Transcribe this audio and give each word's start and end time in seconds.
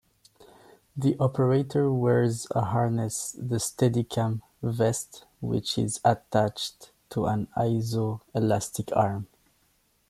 The 0.97 1.15
operator 1.19 1.93
wears 1.93 2.47
a 2.55 2.61
harness-the 2.61 3.57
Steadicam 3.57 4.41
"vest"-which 4.63 5.77
is 5.77 6.01
attached 6.03 6.89
to 7.11 7.27
an 7.27 7.47
iso-elastic 7.55 8.91
arm. 8.97 9.27